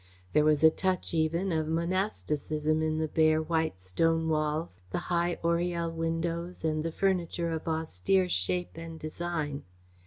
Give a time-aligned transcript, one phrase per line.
[0.33, 5.37] There was a touch even of monasticism in the bare, white stone walls, the high
[5.43, 9.61] oriel windows and the furniture of austere shape and design.